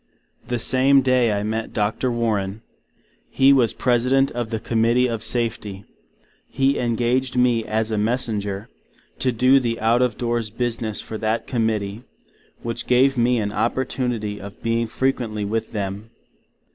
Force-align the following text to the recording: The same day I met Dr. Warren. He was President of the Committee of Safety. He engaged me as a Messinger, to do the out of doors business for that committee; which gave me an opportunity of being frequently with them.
The 0.47 0.57
same 0.57 1.03
day 1.03 1.31
I 1.31 1.43
met 1.43 1.73
Dr. 1.73 2.11
Warren. 2.11 2.63
He 3.29 3.53
was 3.53 3.71
President 3.71 4.31
of 4.31 4.49
the 4.49 4.59
Committee 4.59 5.05
of 5.05 5.21
Safety. 5.21 5.85
He 6.49 6.79
engaged 6.79 7.35
me 7.37 7.63
as 7.65 7.91
a 7.91 7.99
Messinger, 7.99 8.67
to 9.19 9.31
do 9.31 9.59
the 9.59 9.79
out 9.79 10.01
of 10.01 10.17
doors 10.17 10.49
business 10.49 11.01
for 11.01 11.19
that 11.19 11.45
committee; 11.45 12.01
which 12.63 12.87
gave 12.87 13.15
me 13.15 13.37
an 13.37 13.53
opportunity 13.53 14.41
of 14.41 14.63
being 14.63 14.87
frequently 14.87 15.45
with 15.45 15.71
them. 15.71 16.09